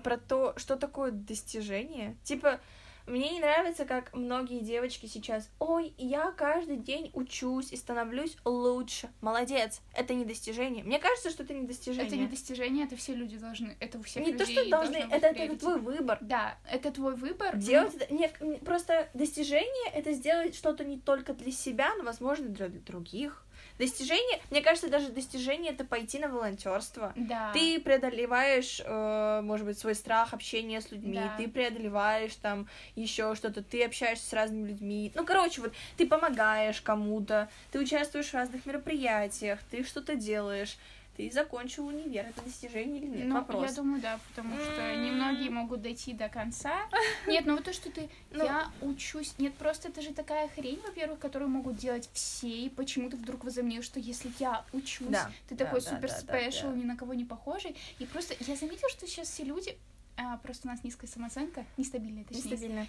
[0.02, 2.16] про то, что такое достижение.
[2.24, 2.60] Типа,
[3.06, 9.08] мне не нравится, как многие девочки сейчас, ой, я каждый день учусь и становлюсь лучше.
[9.20, 9.80] Молодец.
[9.94, 10.82] Это не достижение.
[10.82, 12.06] Мне кажется, что это не достижение.
[12.08, 14.92] Это не достижение, это все люди должны, это у всех Не то, людей что должны,
[14.94, 16.18] должно быть это, это твой выбор.
[16.20, 17.56] Да, это твой выбор.
[17.56, 22.68] Делать не, не- просто достижение это сделать что-то не только для себя, но возможно для
[22.68, 23.45] других.
[23.78, 27.12] Достижение, мне кажется, даже достижение это пойти на волонтерство.
[27.14, 27.50] Да.
[27.52, 31.34] Ты преодолеваешь, э, может быть, свой страх общения с людьми, Да.
[31.36, 35.12] ты преодолеваешь там еще что-то, ты общаешься с разными людьми.
[35.14, 40.76] Ну, короче, вот ты помогаешь кому-то, ты участвуешь в разных мероприятиях, ты что-то делаешь,
[41.16, 43.26] ты закончил универ, это достижение или нет?
[43.26, 43.70] Ну, Вопрос.
[43.70, 46.86] я думаю, да, потому что немногие могут дойти до конца.
[47.26, 48.08] Нет, ну вот то, что ты...
[48.32, 48.44] Ну.
[48.44, 49.34] Я учусь...
[49.38, 53.44] Нет, просто это же такая хрень, во-первых, которую могут делать все, и почему ты вдруг
[53.44, 56.76] возомнил, что если я учусь, Да, ты да, такой да, супер да, да, спешл, да.
[56.76, 57.74] ни на кого не похожий.
[57.98, 59.76] И просто я заметила, что сейчас все люди...
[60.16, 62.42] а, просто у нас низкая самооценка, нестабильная, точнее.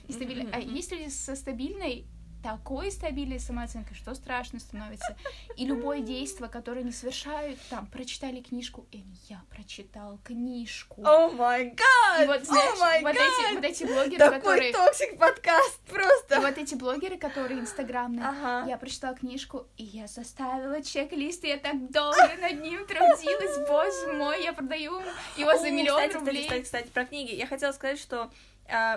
[0.08, 0.50] Нестабильная.
[0.54, 0.76] А Мгм, мгм.
[0.76, 2.06] есть люди со стабильной
[2.43, 5.17] такой стабильной самооценкой, что страшно становится.
[5.56, 11.06] И любое действие, которое не совершают, там, прочитали книжку, или я прочитал книжку.
[11.06, 12.24] Oh my God!
[12.23, 14.73] И вот, знаешь, my вот, эти, вот эти блогеры, Такой которые...
[14.74, 16.39] toxic подкаст И просто.
[16.41, 18.69] вот эти блогеры, которые инстаграмные, Ага.
[18.69, 24.13] я прочитала книжку, и я составила чек-лист, и я так долго над ним трудилась, боже
[24.13, 25.02] мой, я продаю
[25.36, 26.43] его за миллион кстати, рублей.
[26.43, 27.34] Кстати, кстати, кстати, про книги.
[27.34, 28.30] Я хотела сказать, что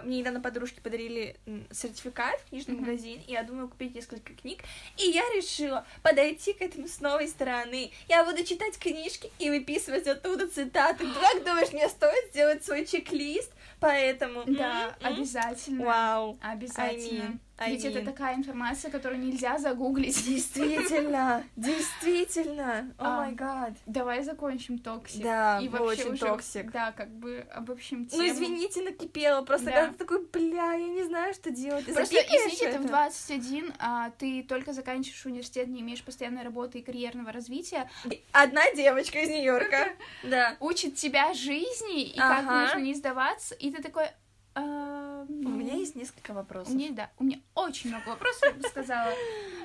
[0.05, 1.37] мне недавно подружки подарили
[1.71, 2.85] сертификат в книжный Мгм.
[2.85, 4.63] магазин, и я думаю купить несколько книг,
[4.97, 7.91] и я решила подойти к этому с новой стороны.
[8.09, 11.05] Я буду читать книжки и выписывать оттуда цитаты.
[11.07, 13.53] Ты как думаешь, мне стоит сделать свой чек-лист?
[13.81, 14.45] Поэтому...
[14.47, 15.85] Да, обязательно.
[15.85, 16.39] Вау.
[16.43, 17.23] Обязательно.
[17.23, 20.25] I mean, Ведь это такая информация, которую нельзя загуглить.
[20.25, 22.92] Действительно, действительно.
[22.99, 23.73] Oh А, my God.
[23.87, 25.23] Давай закончим toxic.
[25.23, 26.71] Да, и мы вообще очень уже, toxic.
[26.70, 28.23] Да, как бы обобщим тему.
[28.23, 29.42] Ну, извините, накипело.
[29.42, 29.73] Просто Да.
[29.73, 31.87] когда ты такой, бля, я не знаю, что делать.
[31.87, 32.88] Ты Просто запикаешь извините, ты в это?
[32.88, 37.90] 21, а ты только заканчиваешь университет, не имеешь постоянной работы и карьерного развития,
[38.33, 39.88] Одна девочка из Нью-Йорка.
[40.23, 40.57] Да.
[40.61, 42.37] учит тебя жизни и Ага.
[42.42, 44.07] как нужно не сдаваться, и ты такой...
[44.55, 46.75] У меня есть несколько У вопросов.
[46.75, 49.13] меня, да, у меня очень много вопросов, я бы сказала.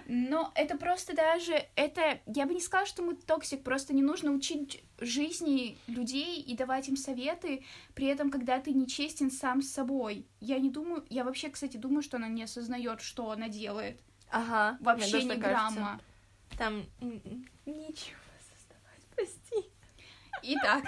[0.08, 4.32] Но это просто даже, это, я бы не сказала, что мы toxic, просто не нужно
[4.32, 10.28] учить жизни людей и давать им советы, при этом, когда ты нечестен сам с собой.
[10.40, 14.00] Я не думаю, я вообще, кстати, думаю, что она не осознает, что она делает.
[14.30, 14.78] Ага.
[14.82, 15.36] Вообще кажется.
[15.38, 16.00] грамма.
[16.58, 16.84] Там
[17.66, 18.20] нечего
[18.54, 19.70] создавать, прости.
[20.48, 20.84] Итак,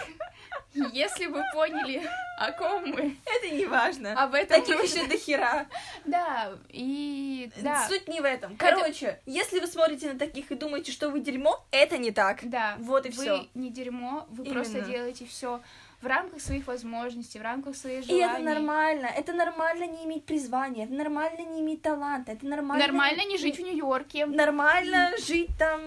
[0.93, 2.07] если вы поняли,
[2.39, 4.13] о ком мы, Это не важно.
[4.21, 5.65] об этом Таких нужно- еще до хера.
[6.05, 8.55] Да, и да, Суть не в этом.
[8.57, 12.47] Короче, если вы смотрите на таких и думаете, что вы дерьмо, это не так.
[12.47, 13.47] да, Вот и вы все.
[13.55, 14.91] не дерьмо, вы просто Именно.
[14.91, 15.61] делаете все
[16.01, 18.23] в рамках своих возможностей, в рамках своих И желаний.
[18.43, 19.07] это нормально.
[19.07, 20.85] Это нормально не иметь призвания.
[20.85, 22.33] Это нормально не иметь таланта.
[22.33, 22.85] Это нормально.
[22.85, 24.25] Нормально не жить в Нью-Йорке.
[24.27, 25.81] Нормально жить там.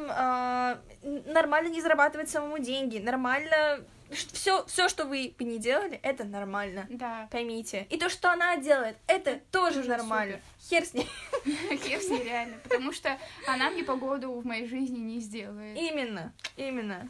[1.03, 2.99] н- нормально не зарабатывать самому деньги.
[2.99, 3.85] Нормально.
[4.33, 6.87] Все, все, что вы бы не делали, это нормально.
[6.91, 7.29] Да.
[7.31, 7.87] Поймите.
[7.91, 10.41] И то, что она делает, это тоже тоже нормально.
[10.69, 11.09] Хер с ней.
[11.45, 12.57] Хер с ней, реально.
[12.65, 15.79] Потому что она мне погоду в моей жизни не сделает.
[15.79, 16.33] Именно.
[16.57, 17.09] Именно.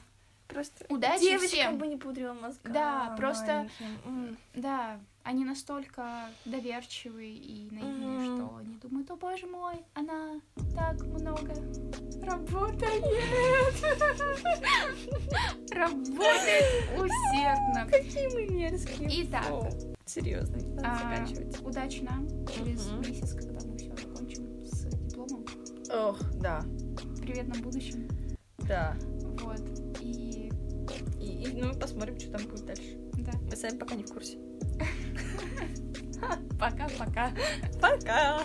[0.52, 1.78] Просто Удачи девочкам всем.
[1.78, 2.70] бы не пудрила мозга.
[2.70, 4.36] Да, просто- маленьким.
[4.54, 8.36] Да, они настолько доверчивые и наивные, Мгм.
[8.48, 10.40] что они думают, о боже мой, она
[10.74, 11.54] так много
[12.22, 13.04] работает.
[15.70, 16.64] Работает
[16.98, 17.86] усердно.
[17.90, 19.08] Какие мы мерзкие.
[19.24, 19.44] Итак,
[20.06, 21.62] Серьезно, надо а, заканчивать.
[21.62, 25.44] удачи нам через месяц, когда мы все закончим с дипломом.
[25.92, 28.08] Ох, да, В приветном будущем.
[28.58, 28.96] да.
[29.42, 29.60] Вот.
[31.40, 32.98] И ну, посмотрим, что там будет дальше.
[33.18, 34.38] да, Мы сами пока не в курсе.
[36.58, 37.32] пока-пока.
[37.80, 38.42] Пока!